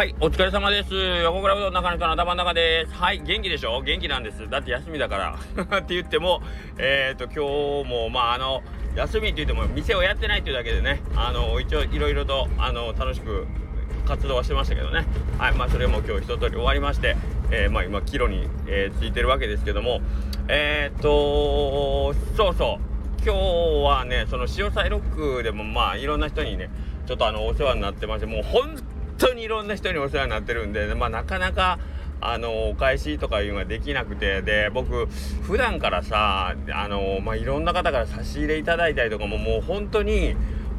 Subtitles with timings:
[0.00, 0.94] はい、お疲れ様です。
[0.94, 2.94] 横倉うどん中の人の頭の中です。
[2.94, 3.82] はい、元気でしょ？
[3.82, 4.48] 元気なんです。
[4.48, 6.40] だって休みだから って言っても、
[6.78, 8.62] えっ、ー、と、今日も、まあ、あの、
[8.96, 13.46] 休みって言っても、店をやってないっていうだけでね、あの、一応、いろいろと、あの、楽しく
[14.06, 15.04] 活動はしてましたけどね。
[15.36, 17.16] はい、まあ、それも今日一通り終わりまして、
[17.50, 20.00] えー、まあ、今、帰路に、えー、ついてるわけですけども、
[20.48, 23.38] えっ、とそうそう、今日
[23.84, 26.70] はね、その、潮騒ロックでも、まあ、いろんな人にね、
[27.04, 28.80] ちょっとあの、お世話になってまして、もう、本
[29.20, 31.78] 当にいろんな人にお世話になってるんで、まあ、なかなか
[32.20, 35.06] あのお返しとかいうのができなくてで僕
[35.42, 40.36] 普段からさあの、まあ、いろんな方から差し入れいただいたりとかももう本当に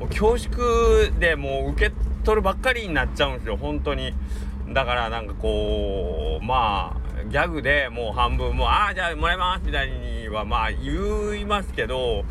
[0.09, 4.13] 恐縮でもう受け取るばっかりになっちゃうんですよ本当に。
[4.73, 12.23] だからなんかこうまあギャグでもう半分もうああじゃあもらいますみたいにはまあ言いますけど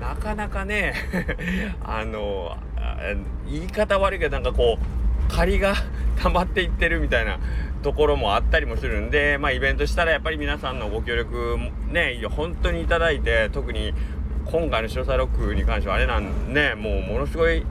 [0.00, 0.94] なかなかね
[1.82, 2.56] あの
[3.50, 4.97] 言い方悪いけどなんかこう
[5.28, 5.74] 借りが
[6.16, 7.38] 溜まっていってるみたいな
[7.82, 11.56] ところもあったりもするんで、まあ、イベントしたらやっぱり皆さんのご協力
[11.90, 13.94] ね本当にいただいて特に
[14.46, 17.64] 今回の詳細ロックに関してはあれなんねもうものすごい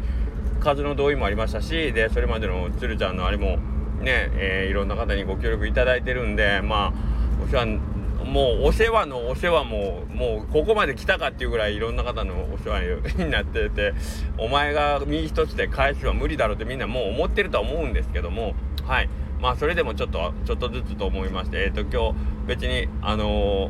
[0.60, 3.58] 数の同意もありましたしでそれまでのつるちゃんのあれも
[4.00, 7.80] ね、えー、いろんな方にご協力いただいてるんでまあお世話
[8.28, 12.82] もうお世話のお世話ももうここまで来たかっていうぐらいいろんな方のお世話
[13.18, 13.94] になってて
[14.38, 18.54] お前が身一つで返すは無理だろうってみんなもう思ってるとは思うんですけども
[18.86, 19.10] はい。
[19.40, 23.70] まあそれでもちょっとちょっとずつと思いましてえっ、ー、と今日別にあの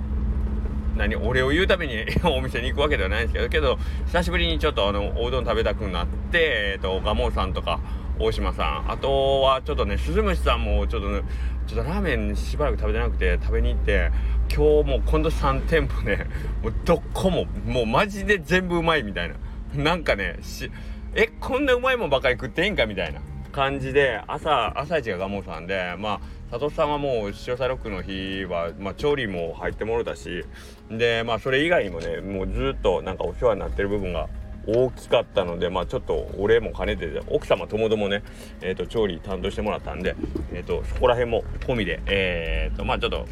[0.96, 6.40] ー、何俺を言うために お店に行くわけではないんですけどけど久しぶりにちょっとあのおうどん食べたくなって
[6.74, 7.80] えっ、ー、と蒲生さんとか
[8.20, 11.22] 大島さんあとはちょっとね鈴虫さんもちょっと、ね、
[11.68, 14.12] ちょっとラーメンしばらく食べてなくて食べに行って
[14.54, 16.26] 今日も今度3店舗ね
[16.64, 19.36] もうどこももうマジで全部うまいみたいな。
[19.76, 20.72] なんかねし
[21.14, 30.46] えこんなうまいもんばかり食っていいんかみたいな感じで朝朝一がガモさんでまあ佐藤さんはもう塩サロックの日は、まあ、調理も入ってもろたし
[30.90, 34.30] でまあそれ以外にもねもうずっとなんかお世話になってる部分が
[34.68, 38.24] 大きかったのでまあちょっとお礼も兼ねて奥様ともどもね、
[38.62, 40.16] えーと、調理担当してもらったんで、
[40.52, 43.26] えーと、そこら辺も込みでえっ、ー、とまあちょっと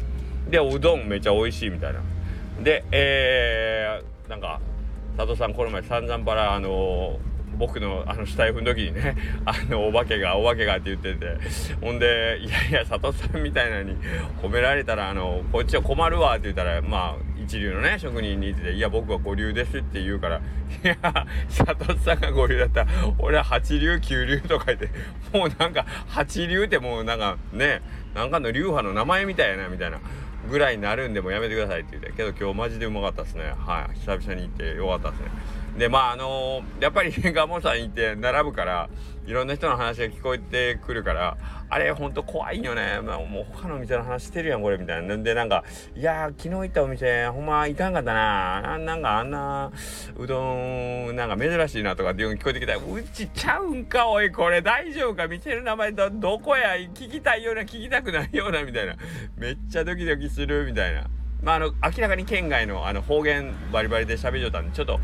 [0.48, 2.00] でうどんめちゃ美味しいみたいな
[2.62, 4.60] でえー、なんか
[5.16, 11.38] 佐藤さんこの前散々バラあのー僕のあの死体踏ん時にね あのお化けがお化けがって言ってて
[11.80, 13.96] ほんでいやいや佐藤さんみたいなのに
[14.42, 20.40] 褒められたらあのこっちは困るわって言ったらまあ一流のね職人にいて「いや僕は五流です」って言うから
[20.84, 20.96] 「いや
[21.48, 22.86] 佐藤さんが五流だったら
[23.18, 24.90] 俺は八流九流」とか言って
[25.32, 27.80] もうなんか八流ってもうなんかね
[28.14, 29.98] なんかの流派の名前みたいやなみたいな。
[30.46, 33.52] ぐらいになるんでもやめてくださいって言ってけど今日マジでうまかったですね。
[33.56, 33.98] はい。
[33.98, 35.30] 久々に行ってよかったですね。
[35.78, 38.88] でまああのー、やっぱり ガモさん行って並ぶから
[39.26, 41.36] いろんな人の話が聞こえてくるから
[41.68, 45.16] あれほんと怖いよね、まあ、もう他の店の話してるやんこれみたいな。
[45.16, 45.64] んでなんか
[45.96, 48.78] いや昨日行ったお店ほんま行かんかったな。
[48.78, 49.72] なんかあんな
[50.16, 52.74] うどんなんか珍しいなとかっていうの聞こえてきた。
[52.74, 54.62] らうちちゃうんかおいこれ。
[54.62, 55.26] 大丈夫か？
[55.26, 56.76] 店の名前どどこや？
[56.76, 58.96] 聞きたいような聞きたくないようなみたいな。
[59.36, 61.08] めっちゃドキドキするみたいな。
[61.42, 64.98] まあ、あの明らかに県外のあの方言バリバリで喋りよったんでちょっと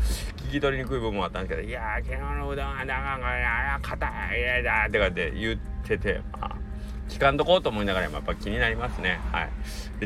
[0.47, 3.27] 聞き取りにくい部分もあったんですけど「いやー昨日のうどんはなかんか
[3.75, 6.55] あ硬いやだ」とかって言ってて、まあ、
[7.07, 9.49] 聞かんとこうと思いながらやっぱ気になりますねはい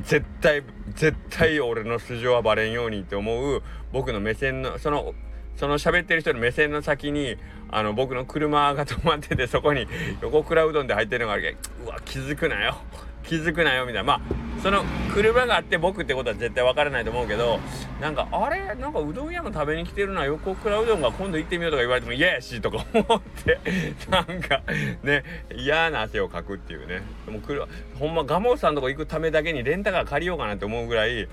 [0.01, 5.15] 絶対絶対俺の素性はバレんようにって思う僕の目線のその
[5.55, 7.35] その喋ってる人の目線の先に
[7.69, 9.87] あの僕の車が止まっててそこに
[10.21, 11.51] 横倉うどんで入ってるのがあるけ
[11.83, 12.77] どうわ気づくなよ
[13.23, 14.83] 気づくなよみたいなまあその
[15.13, 17.57] 車があって僕ってことは絶対分からないと思うけど
[18.01, 18.75] なんかあれ？
[18.75, 23.59] なんかうどん屋も食べに来てるな横倉うどんが今度行ってみようとか言われても嫌やしとか思って
[24.11, 24.61] なんか
[25.03, 25.23] ね
[25.55, 27.01] 嫌な汗をかくっていうね。
[27.29, 27.67] もう
[27.97, 31.29] ほんま蒲生さんとこ行くためだけにレンタカー借りようかなって思うぐらい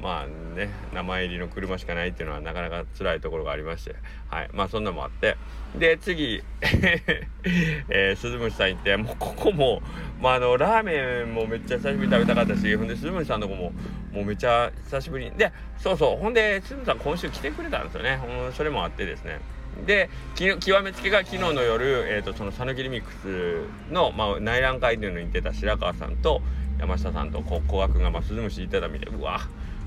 [0.00, 3.96] まあね名前入りの車しかないっていうのはなかなか辛いところがありまして。
[4.28, 4.48] はい。
[4.52, 5.36] まあそんなのもあって。
[5.78, 6.42] で次。
[7.88, 9.82] えー、鈴虫さん行ってもうここも
[10.20, 13.72] まああのラーメンもめっちゃ久しぶりに食べたかったしほんで鈴虫さんのとこも
[14.12, 15.30] もうめっちゃ久しぶりに。
[15.32, 18.16] でそうそうほんで鈴虫さん今週来てくれたんですよね。
[18.16, 19.38] ほんそれもあってですね。
[19.86, 26.40] で極めつけが昨日の夜、えーと、その讃岐リミックスの、まあ、内覧会っていうのに行ってた白川さんと
[26.80, 29.14] 山下さんと古賀君が、まあ、鈴虫行ってたみたい。
[29.14, 29.40] うわ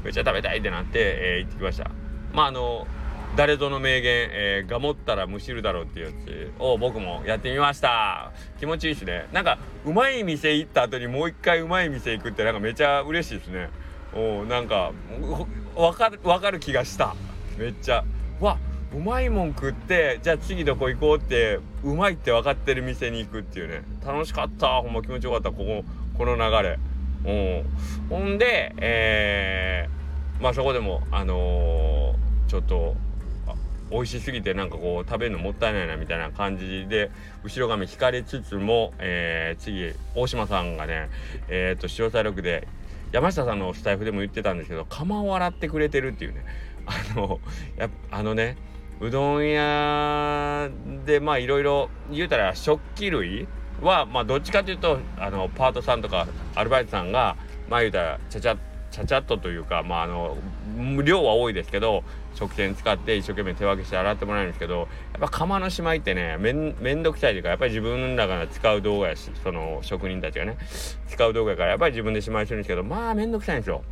[0.04, 1.90] めっちゃ食べたいってなって、えー、行ってきました。
[2.34, 2.88] まああの
[3.36, 8.32] 誰ぞの名言、えー、がもったらむしるだろうっていうやつを僕もやってみました。
[8.60, 9.28] 気持ちいいですね。
[9.32, 13.70] なんかうまい店行った後にもう一回うまい店行くってなんかめちゃ嬉しいですね。
[14.14, 14.92] おなんか
[15.76, 17.16] わかるわかる気がした。
[17.58, 18.04] めっちゃ。
[18.40, 18.58] わ
[18.94, 23.84] うまいもん食ってじゃあ次どこ行こうってうまいって分かってる店に行くっていうね。
[24.06, 24.82] 楽しかった。
[24.82, 25.52] ほんま気持ちよかった。
[25.52, 25.84] ここ
[26.18, 26.80] この流れ。
[27.26, 32.96] うんほんでえー、まあそこでもあのー、ちょっと
[33.92, 37.12] 美味しすぎてなんかこう食べるのもったいないなみたいな感じで
[37.44, 41.10] 後ろ髪引かれつつも、えー、次大島さんがね
[41.48, 42.68] えっ、と潮彩録で
[43.12, 46.46] 山下さんのスタイフでも言ってたんですけど釜を洗ってくれてるっていうね。
[46.86, 47.40] あの
[47.78, 48.58] やあのね
[49.00, 50.70] うどん屋
[51.06, 53.48] でまあいろいろ言うたら食器類
[53.82, 57.38] はまあどっちかというとあのパートさんとかアルバイトさんが
[57.70, 58.58] まあ言うたらちゃちゃっ
[58.92, 60.38] ちゃちゃっとというかまああの
[61.04, 62.04] 量は多いですけど
[62.36, 64.88] 食洗使って一生懸命手分けして洗ってもらえるんですけどやっ
[65.20, 70.58] ぱ釜のしまいってねめんめんどくさいというかやっぱり自分らが使う道具やしその職人たちがね
[71.08, 73.84] 使う道具やからやっぱり自分でしまいするんですけどまあめんどくさいんですよ。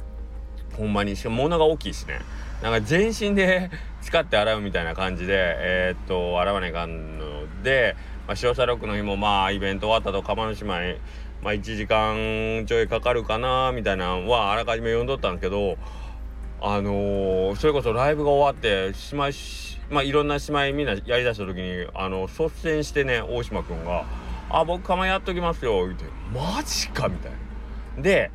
[0.78, 2.20] ほんまにしかも物が大きいしね。
[2.62, 3.70] なんか全身で
[4.02, 7.96] 使って洗うみたいな感じでえー、っと洗わないかんので、
[8.28, 10.96] まあ、塩サロックの日もまあイベント終わったと釜の島に
[11.42, 15.78] まあ1時間ちょいかかるかなみたいなのはあらかじめ読んどったんですけど
[16.60, 19.34] あのー、それこそライブが終わってしまい
[19.90, 24.06] まあいろんな姉妹みんなやりだした時にあの率先してね大島君が
[24.50, 27.32] 「あ僕釜やっときますよ」言って「マジか」みたい
[27.98, 28.02] な。
[28.02, 28.32] で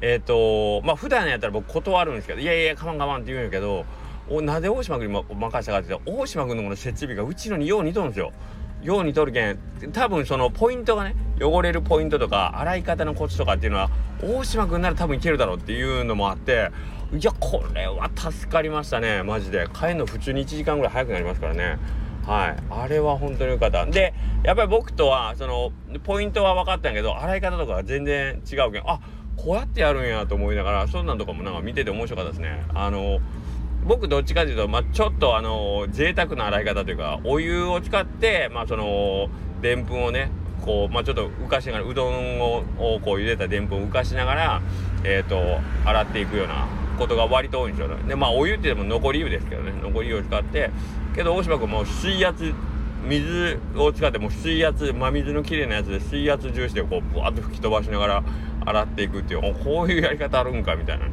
[0.00, 3.84] えっ、ー、とまあ普段やったら僕断るんですけど「いやいやかまんかまん」って言うんやけど
[4.28, 8.32] おなぜ大島君に任せたかって言ったら大島君のこの設備がうちのによう似とるんですよ。
[8.82, 9.58] ようにとるけん
[9.92, 13.90] 多分そのポイントがね汚れるポイントとか洗い方のコツとかっていうのは
[14.22, 16.70] 大島君なら多分いけるだろうっていうのもあって
[17.12, 19.68] いやこれは助かりましたねマジで。
[19.72, 21.78] 帰るの普通に1時間ぐらい早くなりますからね。
[22.26, 22.56] はい。
[22.68, 23.86] あれは本当によかった。
[23.86, 24.12] で
[24.42, 25.70] やっぱり僕とはその
[26.02, 29.00] ポイントは分かったんやけど洗い方とか全然違うけんあ
[29.36, 32.64] こうやってやるんやと思いながらそんなんとかもなんか見てて面白かったですね。
[32.74, 33.20] あの
[33.86, 39.28] 僕どっちかというと、まあ、ちょっとあの贅沢な洗い方というかお湯を使ってまあその
[39.62, 40.30] でんぷんをね
[40.64, 44.62] こう、まあ、ちょっと浮かしながらうどんをこう茹でたでんぷんを浮かしながら、
[45.04, 46.66] えーと、洗っていくような
[46.98, 48.02] ことが割と多いんですよね。
[48.08, 50.70] でまあお湯って言っても残り湯ですけどね残り湯を使って
[51.14, 52.52] けど大島君も水圧
[53.04, 58.24] 水を使っても水圧真水のきれいなやつで水圧重視でこうぶわっと吹き飛ばしながら
[58.64, 61.12] 洗っていくっていうこういうやり方あるんかみたいなね。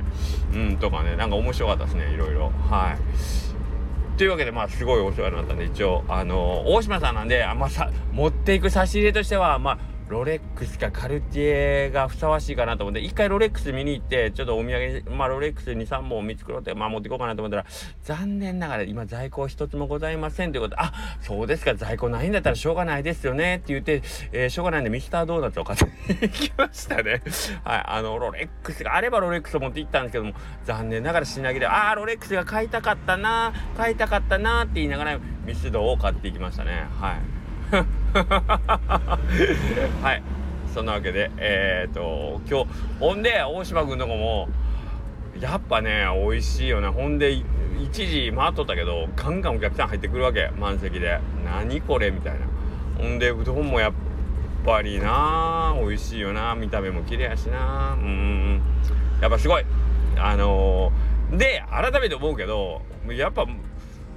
[0.54, 1.16] うんとかね。
[1.16, 2.52] なんか面白かったですねいろいろ。
[2.70, 4.18] はい。
[4.18, 11.42] というわけでまあすごいお世話になったんで一応あの大島さんなんであんまさ持っていく差し入れとしてはまあロレックスかカルティ
[11.88, 17.66] エがふさわしいかなと思って一回ロレックス見に行ってちょっとお土産まあロレックス23本見繕ってまあ持っていこうかなと思ったら
[18.04, 24.02] 残念ながら今在庫一つもございませんということであそうですか在庫ないんだったらしょうがないですよねって言って、
[24.32, 25.80] えー、しょうがないんでミスタードーナツを買っ
[26.20, 27.22] てきましたね。
[27.64, 30.34] はいあのロレックスがあればロレックスを持って行ったんですけども
[30.66, 36.88] 残念ながら品切れああロレックスが買いたかったな買いたかったなって言いながらミスドを買っていきましたね。
[37.00, 38.03] はい。
[40.02, 40.24] はい。
[40.74, 44.50] そんなわけでえー、っと今日ほんで大島君とこも
[45.40, 46.88] やっぱね美味しいよね。
[46.88, 50.52] ほんで一時回っとったけどガンガンお客さん入ってくるわけ。
[50.60, 51.20] 満席で。
[51.44, 52.40] 何これみたいな。
[52.98, 53.94] ほんでうどんもやっ
[54.66, 56.56] ぱりな美味しいよな。
[56.56, 57.98] 見た目も綺麗やしな。
[58.00, 58.62] うん。
[59.22, 59.66] やっぱすごい。
[60.18, 63.46] あのー、で改めて思うけどやっぱ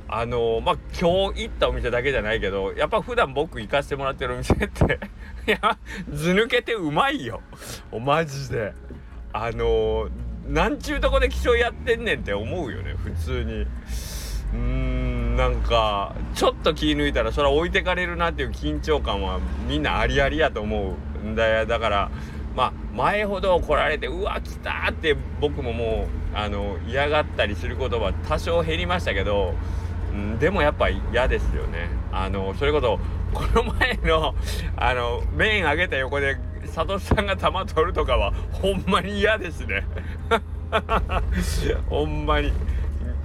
[0.08, 5.00] あの、まあ今日行ったお店だけじゃないけどやっぱ普段僕行かせてもらってるお店って
[5.46, 5.78] い や
[6.12, 7.40] ず抜けてうまいよ。
[8.04, 8.72] マジで。
[9.32, 10.10] あのー、
[10.48, 13.52] なんちゅうとこで気象やってんねんって思うよね普通に。
[13.62, 20.94] うーんなんかちょっと気抜いたらそれは置いてかれるなっていう緊張感はみんなありありやと思
[21.24, 21.66] うんだよ。
[21.66, 22.10] だから
[22.54, 29.54] まあ前ほど来られてうわ来たって僕ももうあの嫌がったりすることは多少減りましたけど
[30.38, 31.88] でもやっぱ嫌ですよね。
[32.12, 32.98] あのそれこそ
[33.32, 34.34] この前の
[34.76, 36.36] あの麺揚げた横で
[36.74, 39.86] 佐藤さんが玉取るとかはほんまに嫌ですね。
[41.88, 42.52] ほんまに。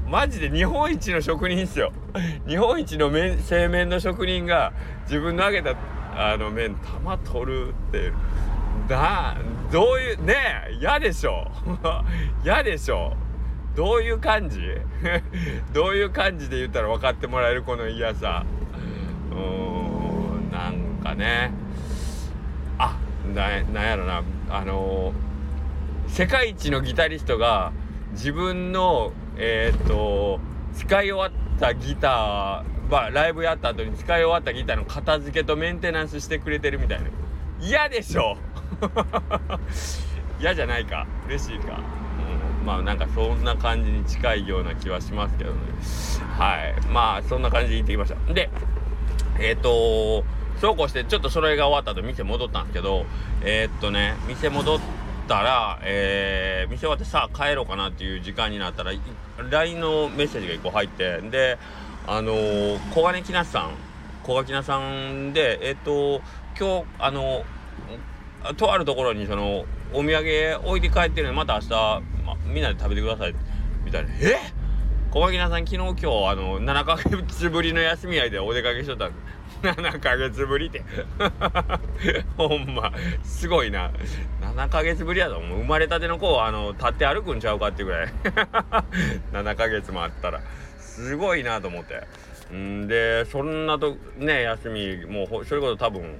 [0.07, 1.93] マジで日本一の職人っすよ。
[2.45, 5.75] 日本一の麺製麺の職人が自分の揚げた
[6.15, 8.12] あの麺玉取るって
[8.89, 9.38] だ
[9.71, 10.36] どういうね
[10.69, 11.48] え嫌でしょ。
[12.43, 13.13] 嫌でしょ。
[13.75, 14.59] どういう感じ？
[15.73, 18.45] どういう感じで言ったら分かってもらえるこの嫌さ？
[19.31, 21.51] うーんなんかね。
[22.77, 22.97] あ
[23.33, 24.23] ななんやろな。
[24.49, 25.13] あの、
[26.07, 27.71] 世界一のギタリストが
[28.11, 30.39] 自分のえっ、と
[30.75, 37.07] 使い終わったギターまあライブやった後に使い終わったギターの片付けとメンテナンスしてくれてるみたいな。
[37.61, 38.35] 嫌でしょ？
[40.41, 41.07] 嫌じゃないか。
[41.27, 41.79] 嬉しいか、
[42.65, 45.58] まあなんかそんな感じに近いような気はしますけどね。
[46.38, 46.82] はい。
[46.88, 48.34] まあそんな感じで行ってきました。
[48.34, 48.50] で
[49.39, 50.24] えっ、ー、と
[50.60, 53.06] そうこうしてちょっとそれが終わった後店戻ったんですけど
[53.41, 54.80] えー、っとね店戻っ
[55.27, 58.91] たら、えー、店終わってさあ帰ろうかなっていう時間になったら
[59.50, 61.58] LINE のメッセージが1個入ってで
[62.06, 63.91] あのー、小金木梨さん。
[64.24, 66.22] 小垣菜さんでえっと
[66.58, 67.44] 今日あの
[68.57, 71.69] とあるところにそのお土産置いて帰ってるのでまた明日、
[72.25, 73.36] ま、みんなで食べてください。
[73.83, 74.38] みたいな「え？
[75.12, 79.12] 小垣菜さん昨日今日あの7ヶ月ぶりの休み合いでお出かけしとったん
[79.62, 80.83] 7ヶ月ぶりって。
[82.38, 82.91] ほんま。
[83.24, 83.91] すごいな。
[84.41, 88.07] 7ヶ月ぶりやともう生まれたての子あの立って歩くんちゃうかってぐらい。
[89.33, 90.41] 7ヶ月もあったら。
[90.79, 92.07] すごいなと思って。
[92.55, 96.19] んでそんなとね休みもうそれこそ多分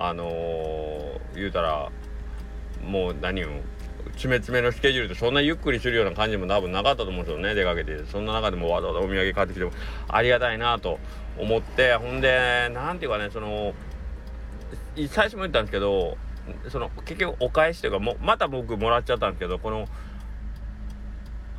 [0.00, 1.90] あのー、言うたら
[2.82, 3.48] もう何を
[4.12, 8.04] 詰め詰めのスケジュールでそんなゆっくりするような感じも多分なかったと思うんですよね出かけて。
[8.06, 9.72] そんな中でもわざわざお土産買ってきても
[10.08, 10.98] ありがたいなと
[11.38, 13.74] 思ってほんで何ていうかねその
[14.96, 16.16] 最初も言ったんですけど
[16.70, 19.86] その結局お返しというかもまた僕もらっちゃったんですけどこの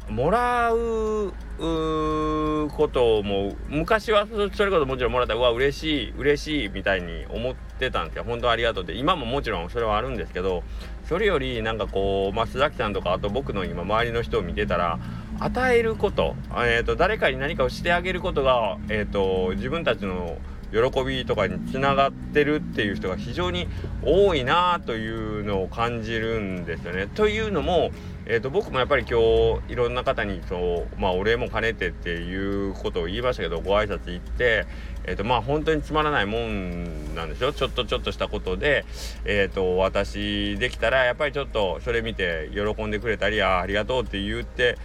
[0.10, 10.64] もらうことも昔はそれこそもちろんもらったらうわ嬉しい嬉しいみたいに思ってたんですよ本当ありがとうって今ももちろんそれはあるんですけど
[11.08, 15.00] それよりなんかこう、ま、須崎さんとかあと僕の今周りの人を見てたら
[15.40, 20.38] 与えること,、えーと、誰かに何かをしてあげることが、えーと自分たちの
[20.72, 23.68] 喜びとかにつながってるっていう人が非常に
[24.04, 27.08] 多いなというのを感じるんですよね。
[27.08, 27.92] というのも、
[28.26, 29.20] えーと、僕もやっぱり今
[29.68, 34.66] 日いろんな方にそうまあお礼も兼ねてっていうことを言いましたけどご挨拶行って、
[35.06, 38.86] えーとまあ本当につまらないもんなんですよちょっとちょっとしたことで、
[39.26, 44.78] えーと、私できたらやっぱりちょっとそれ見て喜んでくれたりあありがとうって言って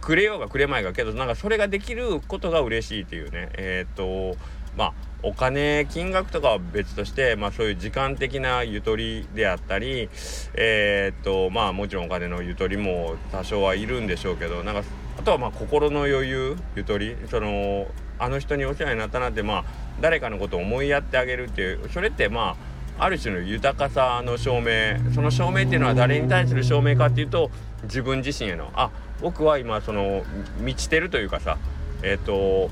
[0.00, 3.50] くれようがくれまいがけどなんかそれができることが嬉しいっていうね。
[3.54, 4.36] えっ、ー、と
[4.76, 10.08] まあお金金額とかは別として、まあ、そういう時間的なゆとりであったり
[10.54, 14.82] えー、っとまあもちろんお金のゆとりも多少はいるんでしょうけどなんか
[15.18, 17.86] あとはまあ心の余裕ゆとりその
[18.18, 19.64] あの人にお世話になったなってまあ
[20.00, 22.56] 誰かのことを思いやってあげるっていうそれってま
[22.98, 27.50] あある種の豊かさの証明その証明っていうのは誰に対する証明かっていうと
[27.84, 30.24] 自分自身へのあ僕は今その
[30.60, 31.58] 満ちてるというかさ
[32.02, 32.70] えっ、と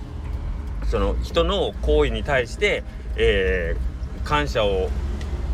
[0.90, 2.82] その人の行為に対して、
[3.16, 4.90] えー、感謝を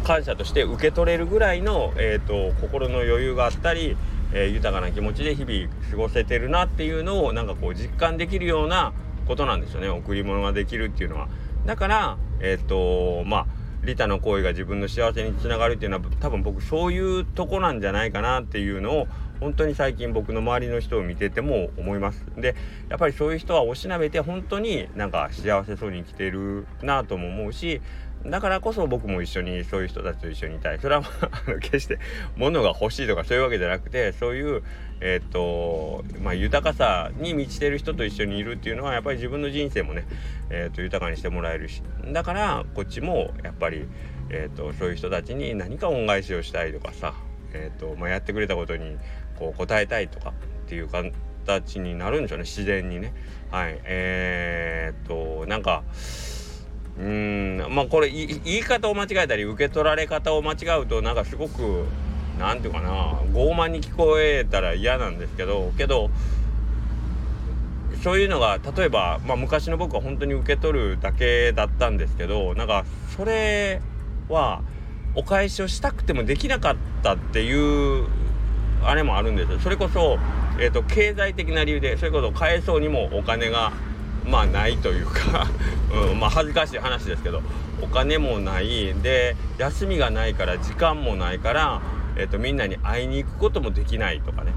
[0.03, 3.97] 感謝として受け取れるぐらいの、えーと、心の余裕があったり、
[4.33, 8.93] えー、豊かな気持ちで日々過ごせてるなっていうのをなんかこう実感できるような
[9.27, 11.29] ことなんですよね贈り物ができるっていうのは。
[11.67, 13.47] だからえ、ー、とまあ
[13.87, 19.07] 利他の行為が自分の幸せにつながるっていうのは多分僕そういうとこなんじゃないかなっていうのを
[19.41, 22.27] 本当に最近僕の周りの人を見てても思います。
[22.37, 22.57] で
[22.89, 27.81] やっぱりそういう人はおしなべて本当になんか幸せそうに生きてるなとも思うし
[28.25, 30.81] だからこそ僕も一緒にそういう人たちと一緒にいたい。
[30.81, 31.03] それは
[31.47, 31.99] あの決して
[32.37, 34.65] 物が欲しいとかそういうわけじゃなくてそういう
[35.01, 40.07] えっ、とまあ豊かさに満ちてる人と一緒にいるっていうのはやっぱり自分の人生もね、
[40.51, 43.87] えーと、豊かにしてもらえるしだからこっちもやっぱり、
[44.31, 47.15] えーと、そういう人たちに何か恩返しをしたいとかさ、
[47.53, 48.97] えーとまあ、やってくれたことに
[49.39, 53.13] こう答えたいとかっていう形になるんでしょうね自然にね。
[53.51, 55.85] はいえー、っとなんか
[56.99, 61.85] うんまあこれ言い方を間違えたり受け取られ方を間違うとなんかすごく
[62.39, 66.11] 何て言うかな傲慢に聞こえたら嫌なんですけどけど
[68.03, 72.85] そういうのが例えば、まあ、昔の僕は本当に受け取るだけだったんですけどなんか
[73.17, 73.81] それ
[74.29, 74.63] は
[75.15, 78.07] お返しをしたくてもできなかったっていう
[78.83, 79.59] あれもあるんですよ。
[79.59, 80.19] それこそ、
[80.61, 83.73] えーと、経済的な理由でそれこそ返そうにもお金が
[84.27, 85.49] まあないというか
[86.11, 87.43] うん、まあ恥ずかしい話ですけど
[87.81, 88.95] お金もない。
[89.03, 91.81] で休みがないから時間もないから、
[92.17, 94.53] えーと、みんなに会いに行くこともできないとかね。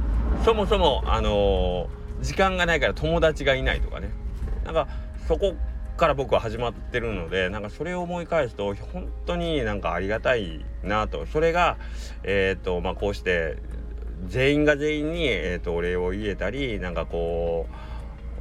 [0.45, 4.09] そもそも、あのー、時間がないから友達がいないとかね。
[4.65, 4.87] なんか
[5.27, 5.55] そこ
[5.97, 11.25] から僕は始まってるのでなんかそれを思い返すと本当になんかありがたいなと。
[11.25, 11.77] それが
[12.23, 13.57] え、ー、とまあこうして
[14.27, 17.67] 全員が全員に、えーと、お礼を言えたりなんかこ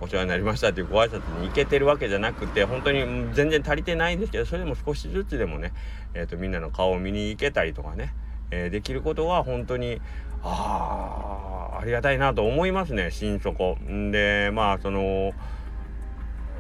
[0.00, 3.00] うお世話になりましたっていうご挨拶に行けてるわけじゃなくて本当に
[3.32, 5.72] 全然足りてないんですけどそれでも少しずつでもね、
[6.14, 8.14] えーと、みんなの顔を見に行けたりとかね、
[8.50, 10.00] え、できることは本当に
[10.42, 13.76] ああありがたいなと思いますね心底。
[14.10, 15.32] でまあその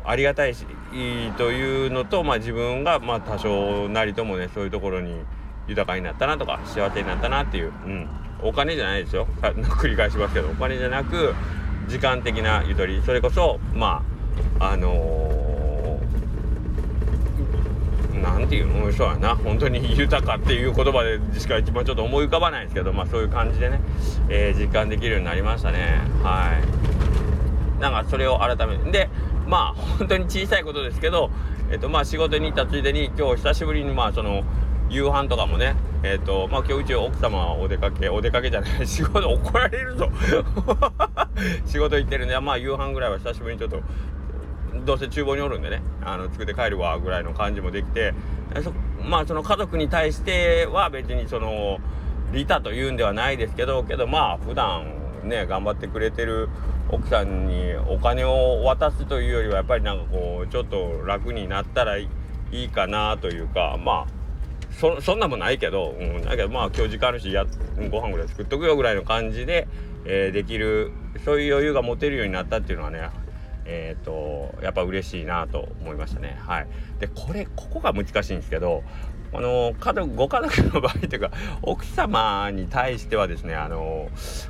[0.04, 0.64] ありがたいし
[1.36, 5.14] というのと、まあ、自分がまあ多少なりともねそういうところに
[5.66, 8.08] 豊かになったなとか幸せになったなっていう、うん、
[8.42, 9.26] お金じゃないですよ。
[9.42, 11.34] 繰り返しますけどお金じゃなく
[11.88, 13.02] 時間的なゆとり。
[13.04, 14.02] それこそま
[14.60, 19.36] ああのー、なんていうのそうやな。
[19.36, 23.80] 本当に豊かっていう言葉でしか一番ちょっと思い浮かばないんですけどまあそういう感じでね、
[24.28, 26.00] えー、実感できるようになりましたね。
[26.22, 26.60] は
[27.78, 27.80] い。
[27.80, 28.90] なんかそれを改めて。
[28.90, 29.10] で
[29.46, 31.30] まあ本当に小さいことですけど
[31.70, 34.44] えっとまあ仕事に行ったついでに今日久しぶりにまあその
[34.90, 40.08] 夕飯とかもねえっ、とまあ今日うち奥様はお出かけお出かけじゃない 仕事怒られるぞ。
[41.66, 43.80] 仕事行ってるんでまあ夕飯ぐらいは久しぶりにちょっと
[44.84, 48.14] どうせ厨房におるんでねあの作って帰るわぐらいの感じもできて
[49.02, 51.78] まあその家族に対しては別にその
[52.32, 54.86] 利他というんではないですけどけどまあ普段
[55.24, 56.48] ね頑張ってくれてる
[56.90, 62.08] 奥さんにお金を渡すというよりはやっぱりなんかこうちょっと楽になったらい
[62.50, 64.18] いかなというかまあ
[64.72, 67.44] そそんなもないけど、うん、だけどまあ今日時間あるしや
[67.90, 69.68] ご飯ぐらい作っとくよぐらいの感じで、
[70.04, 70.92] えー、できる
[71.24, 73.10] そういう余裕が持てるようになったっていうのはね
[73.70, 76.38] えーと、やっぱ嬉しいなと思いましたね。
[76.40, 76.66] はい、
[76.98, 78.82] でこれここが難しいんですけど
[79.30, 84.08] あの家族ご家族の場合というか奥様に対してはですねあの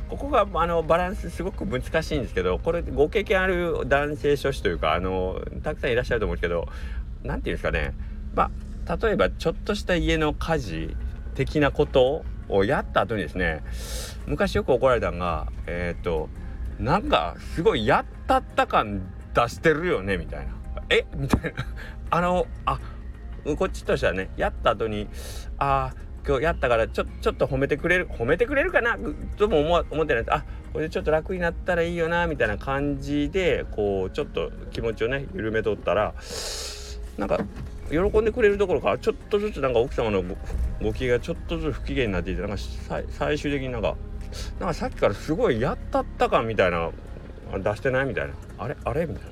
[0.09, 6.69] ここがあのバランスすごく難しいんですけどこれご経験ある男性諸子というかあのたくさんいらっしゃると思うんですけど
[7.25, 7.93] 何て言うんですかね
[8.37, 8.51] ま
[8.87, 10.97] あ例えばちょっとした家の家事
[11.35, 13.65] 的なことをやった後にですね
[14.27, 16.29] 昔よく怒られたのがえっ、ー、と
[16.79, 19.03] なんかすごいやったった感
[19.35, 20.53] 出してるよねみたいな。
[20.91, 21.05] え？
[21.17, 21.65] みたいな。
[22.11, 22.79] あのあ
[23.57, 25.09] こっちとしてはねやった後に
[25.59, 25.93] あ
[26.27, 28.97] 今日やったからちょちょっと褒めてくれる褒めてくれるかな？
[29.37, 30.25] とも思思ってない。
[30.29, 36.15] あこれでちょっと楽になったらいいよなみたいな感じでこうちょっと気持ちをね緩めとったら
[37.17, 37.41] なんか
[37.91, 40.23] 喜んでくれるところからちょっとずつなんか奥様の
[40.83, 42.57] ご機嫌がちょっとずつ不機嫌になっていてなんか
[43.09, 43.97] 最終的になんか
[44.59, 46.91] なんかさっきからすごいやったった感みたいな
[47.59, 48.35] 出してないみたいな。
[48.59, 48.77] あれ？
[48.85, 49.07] あれ？
[49.07, 49.25] みたい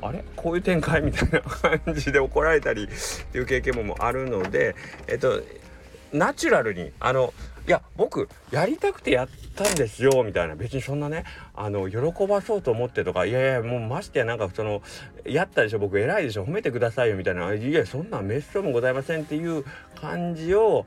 [0.00, 0.08] な。
[0.08, 0.24] あれ？
[0.36, 2.86] こういう展開みたいな感じで怒られたりっ
[3.32, 4.74] ていう経験もあるので
[5.08, 5.42] えっと
[6.12, 7.34] ナチュラルにあの
[7.66, 10.54] いや僕やりたくてやったんですよみたいな。
[10.54, 14.82] 別にそんなねあの喜ばそうと思ってとかいやいやもうましてやなんかその
[15.24, 17.52] やったでしょ僕偉いでしょ褒めてくださいよみたいな。
[17.54, 19.64] いやそんなめっそうもございませんっていう
[20.00, 20.86] 感じを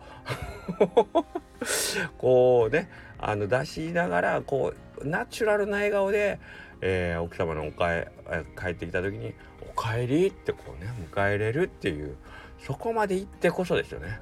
[2.17, 6.39] こうねあの出しながらこうナチュラルな笑顔で、
[6.81, 8.11] えー、奥様のおかえ
[8.57, 12.15] 帰ってきた時に「おかえり」ってこうね迎えれるっていう
[12.59, 14.19] そこまで行ってこそですよね。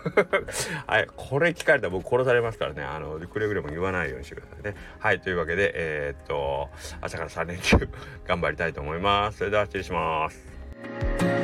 [0.86, 4.74] はい、これ聞かれたら僕殺されますからね、あの、くれぐれも言わないようにしてくださいね。
[4.98, 7.88] はい、というわけで、えー、っと、朝から3連休
[8.26, 9.38] 頑張りたいと思います。
[9.38, 11.39] それでは失礼します。